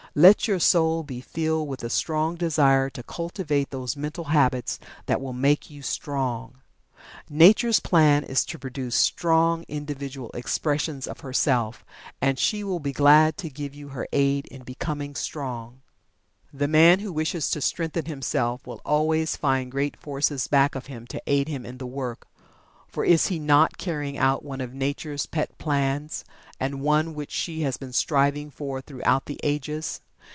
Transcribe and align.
Let 0.13 0.45
your 0.45 0.59
soul 0.59 1.03
be 1.03 1.21
filled 1.21 1.69
with 1.69 1.79
the 1.79 1.89
strong 1.89 2.35
Desire 2.35 2.89
to 2.89 3.01
cultivate 3.01 3.69
those 3.69 3.95
mental 3.95 4.25
habits 4.25 4.77
that 5.05 5.21
will 5.21 5.31
make 5.31 5.69
you 5.69 5.81
Strong. 5.81 6.55
Nature's 7.29 7.79
plan 7.79 8.25
is 8.25 8.43
to 8.47 8.59
produce 8.59 8.93
Strong 8.93 9.63
Individual 9.69 10.29
expressions 10.33 11.07
of 11.07 11.21
herself, 11.21 11.85
and 12.19 12.37
she 12.37 12.61
will 12.61 12.81
be 12.81 12.91
glad 12.91 13.37
to 13.37 13.49
give 13.49 13.73
you 13.73 13.87
her 13.95 14.05
aid 14.11 14.47
in 14.47 14.63
becoming 14.63 15.15
strong. 15.15 15.79
The 16.51 16.67
man 16.67 16.99
who 16.99 17.13
wishes 17.13 17.49
to 17.51 17.61
strengthen 17.61 18.03
himself 18.07 18.67
will 18.67 18.81
always 18.83 19.37
find 19.37 19.71
great 19.71 19.95
forces 19.95 20.49
back 20.49 20.75
of 20.75 20.87
him 20.87 21.07
to 21.07 21.23
aid 21.25 21.47
him 21.47 21.65
in 21.65 21.77
the 21.77 21.87
work, 21.87 22.27
for 22.89 23.05
is 23.05 23.27
he 23.27 23.39
not 23.39 23.77
carrying 23.77 24.17
out 24.17 24.43
one 24.43 24.59
of 24.59 24.73
Nature's 24.73 25.25
pet 25.25 25.57
plans, 25.57 26.25
and 26.59 26.81
one 26.81 27.13
which 27.15 27.31
she 27.31 27.61
has 27.61 27.77
been 27.77 27.93
striving 27.93 28.51
for 28.51 28.81
throughout 28.81 29.27
the 29.27 29.39
ages. 29.43 30.01